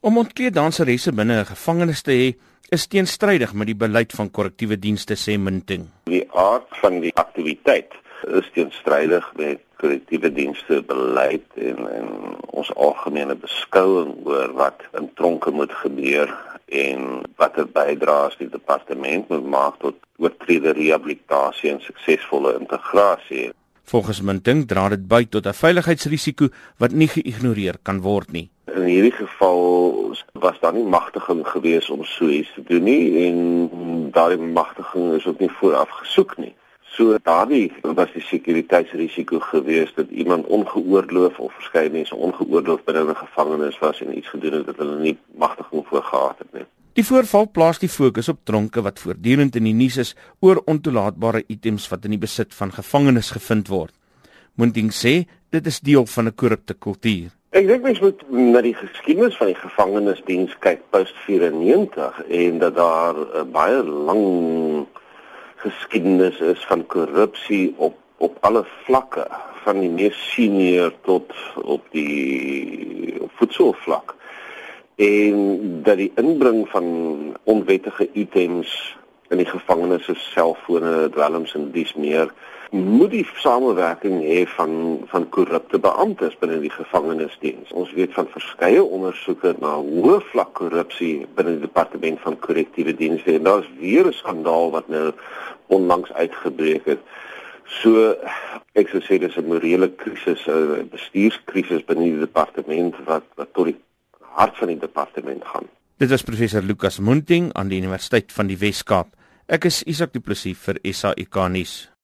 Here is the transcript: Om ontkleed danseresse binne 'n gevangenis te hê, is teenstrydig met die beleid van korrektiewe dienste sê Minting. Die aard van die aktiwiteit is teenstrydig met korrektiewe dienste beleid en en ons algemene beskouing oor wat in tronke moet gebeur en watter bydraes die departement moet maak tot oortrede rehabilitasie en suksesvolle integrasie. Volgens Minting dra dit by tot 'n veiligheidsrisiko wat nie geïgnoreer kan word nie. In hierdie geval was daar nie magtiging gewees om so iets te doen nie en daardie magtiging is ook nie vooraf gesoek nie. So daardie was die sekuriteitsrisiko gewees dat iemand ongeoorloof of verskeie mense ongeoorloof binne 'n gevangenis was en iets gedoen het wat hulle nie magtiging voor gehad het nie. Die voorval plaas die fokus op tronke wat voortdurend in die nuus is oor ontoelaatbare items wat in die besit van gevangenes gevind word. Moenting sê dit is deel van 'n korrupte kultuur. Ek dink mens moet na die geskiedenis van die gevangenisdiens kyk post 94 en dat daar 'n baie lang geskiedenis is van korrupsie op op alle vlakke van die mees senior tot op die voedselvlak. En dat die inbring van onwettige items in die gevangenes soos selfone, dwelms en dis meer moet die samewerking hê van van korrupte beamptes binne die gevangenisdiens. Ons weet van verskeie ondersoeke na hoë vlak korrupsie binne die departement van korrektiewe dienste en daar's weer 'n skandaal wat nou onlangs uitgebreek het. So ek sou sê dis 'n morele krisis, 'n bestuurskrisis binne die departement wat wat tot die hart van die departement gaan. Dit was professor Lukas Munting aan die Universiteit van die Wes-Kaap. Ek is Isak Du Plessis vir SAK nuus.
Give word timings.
Om 0.00 0.16
ontkleed 0.16 0.54
danseresse 0.54 1.10
binne 1.12 1.40
'n 1.40 1.44
gevangenis 1.44 2.02
te 2.02 2.12
hê, 2.12 2.28
is 2.70 2.86
teenstrydig 2.86 3.52
met 3.52 3.66
die 3.66 3.74
beleid 3.74 4.12
van 4.12 4.30
korrektiewe 4.30 4.78
dienste 4.78 5.14
sê 5.14 5.38
Minting. 5.38 5.88
Die 6.04 6.28
aard 6.32 6.70
van 6.82 7.00
die 7.00 7.10
aktiwiteit 7.14 7.92
is 8.38 8.50
teenstrydig 8.54 9.32
met 9.36 9.58
korrektiewe 9.76 10.32
dienste 10.32 10.82
beleid 10.82 11.46
en 11.54 11.78
en 11.98 12.08
ons 12.46 12.70
algemene 12.74 13.34
beskouing 13.34 14.26
oor 14.26 14.52
wat 14.52 14.82
in 15.00 15.10
tronke 15.14 15.50
moet 15.50 15.72
gebeur 15.72 16.30
en 16.66 17.22
watter 17.36 17.66
bydraes 17.66 18.36
die 18.38 18.50
departement 18.50 19.28
moet 19.28 19.46
maak 19.46 19.80
tot 19.80 19.96
oortrede 20.16 20.72
rehabilitasie 20.72 21.70
en 21.70 21.80
suksesvolle 21.80 22.54
integrasie. 22.60 23.50
Volgens 23.82 24.20
Minting 24.20 24.66
dra 24.68 24.88
dit 24.88 25.08
by 25.08 25.24
tot 25.24 25.46
'n 25.46 25.52
veiligheidsrisiko 25.52 26.48
wat 26.78 26.92
nie 26.92 27.08
geïgnoreer 27.08 27.78
kan 27.82 28.00
word 28.00 28.32
nie. 28.32 28.50
In 28.78 28.84
hierdie 28.84 29.12
geval 29.12 30.14
was 30.32 30.60
daar 30.60 30.72
nie 30.72 30.86
magtiging 30.86 31.42
gewees 31.48 31.90
om 31.90 32.04
so 32.04 32.28
iets 32.28 32.52
te 32.54 32.62
doen 32.62 32.84
nie 32.86 33.26
en 33.26 33.38
daardie 34.14 34.38
magtiging 34.38 35.12
is 35.16 35.26
ook 35.26 35.40
nie 35.42 35.50
vooraf 35.58 35.90
gesoek 36.00 36.36
nie. 36.38 36.54
So 36.94 37.18
daardie 37.22 37.72
was 37.82 38.12
die 38.14 38.22
sekuriteitsrisiko 38.22 39.40
gewees 39.50 39.90
dat 39.94 40.10
iemand 40.10 40.46
ongeoorloof 40.46 41.38
of 41.38 41.52
verskeie 41.58 41.90
mense 41.90 42.14
ongeoorloof 42.14 42.84
binne 42.84 43.02
'n 43.10 43.22
gevangenis 43.24 43.78
was 43.78 44.00
en 44.00 44.16
iets 44.18 44.28
gedoen 44.28 44.52
het 44.52 44.66
wat 44.66 44.76
hulle 44.76 44.98
nie 44.98 45.18
magtiging 45.34 45.86
voor 45.86 46.02
gehad 46.02 46.38
het 46.38 46.52
nie. 46.52 46.66
Die 46.92 47.06
voorval 47.06 47.50
plaas 47.50 47.78
die 47.78 47.88
fokus 47.88 48.28
op 48.28 48.38
tronke 48.44 48.82
wat 48.82 48.98
voortdurend 48.98 49.56
in 49.56 49.64
die 49.64 49.74
nuus 49.74 49.96
is 49.96 50.16
oor 50.40 50.62
ontoelaatbare 50.64 51.44
items 51.46 51.88
wat 51.88 52.04
in 52.04 52.10
die 52.10 52.24
besit 52.26 52.54
van 52.54 52.72
gevangenes 52.72 53.30
gevind 53.30 53.68
word. 53.68 53.94
Moenting 54.54 54.90
sê 54.92 55.28
dit 55.50 55.66
is 55.66 55.80
deel 55.80 56.06
van 56.06 56.26
'n 56.26 56.34
korrupte 56.34 56.74
kultuur. 56.74 57.37
Ek 57.56 57.64
dink 57.64 57.80
mens 57.80 58.00
moet 58.04 58.22
na 58.28 58.60
die 58.60 58.74
geskiedenis 58.76 59.36
van 59.40 59.48
die 59.48 59.56
gevangenisdiens 59.56 60.52
kyk 60.60 60.82
post 60.92 61.16
94 61.24 62.18
en 62.28 62.58
dat 62.60 62.74
daar 62.76 63.16
'n 63.16 63.50
baie 63.52 63.78
lang 63.84 64.86
geskiedenis 65.64 66.40
is 66.44 66.66
van 66.68 66.86
korrupsie 66.86 67.72
op 67.76 67.96
op 68.18 68.36
alle 68.40 68.64
vlakke 68.84 69.26
van 69.64 69.80
die 69.80 69.88
mees 69.88 70.18
senior 70.32 70.92
tot 71.02 71.32
op 71.62 71.84
die 71.90 73.16
voedselvlak. 73.38 74.14
En 74.96 75.36
dat 75.82 75.96
die 75.96 76.12
inbring 76.14 76.68
van 76.68 76.86
onwettige 77.44 78.08
items 78.12 78.96
in 79.28 79.36
die 79.36 79.46
gevangenes 79.46 80.04
soos 80.04 80.30
selfone, 80.32 81.08
dwelms 81.10 81.54
en 81.54 81.70
dis 81.72 81.94
meer 81.94 82.32
moet 82.70 83.10
die 83.10 83.26
samewerking 83.40 84.20
hê 84.20 84.42
van 84.56 84.72
van 85.08 85.28
korrupte 85.32 85.78
beamptes 85.80 86.36
binne 86.40 86.58
die 86.60 86.72
gevangenisdiens. 86.72 87.72
Ons 87.72 87.92
weet 87.96 88.12
van 88.12 88.28
verskeie 88.32 88.82
ondersoeke 88.84 89.54
na 89.62 89.76
hoë 89.80 90.18
vlak 90.32 90.52
korrupsie 90.58 91.26
binne 91.36 91.56
die 91.56 91.64
departement 91.64 92.20
van 92.20 92.36
korrektiewe 92.44 92.92
dienste 92.96 93.34
en 93.34 93.48
daar's 93.48 93.70
weer 93.80 94.06
'n 94.06 94.12
skandaal 94.12 94.70
wat 94.70 94.88
nou 94.88 95.12
onlangs 95.66 96.12
uitgebreek 96.12 96.84
het. 96.84 97.00
So 97.80 98.14
ek 98.74 98.88
sou 98.88 99.00
sê 99.00 99.18
dis 99.18 99.36
'n 99.36 99.48
morele 99.48 99.88
krisis, 99.88 100.46
'n 100.46 100.88
bestuurskrisis 100.90 101.84
binne 101.84 102.04
die 102.04 102.20
departement 102.20 102.94
wat 103.04 103.24
wat 103.36 103.52
tot 103.52 103.64
die 103.66 103.76
hart 104.20 104.56
van 104.56 104.68
die 104.68 104.78
departement 104.78 105.44
gaan. 105.44 105.66
Dit 105.96 106.10
was 106.10 106.22
professor 106.22 106.62
Lukas 106.62 106.98
Munting 106.98 107.52
aan 107.52 107.68
die 107.68 107.78
Universiteit 107.78 108.32
van 108.32 108.46
die 108.46 108.58
Wes-Kaap. 108.58 109.08
Ek 109.46 109.64
is 109.64 109.82
Isak 109.82 110.12
Du 110.12 110.20
Plessis 110.20 110.58
vir 110.58 110.78
SAK 110.82 111.48
nuus. 111.48 111.90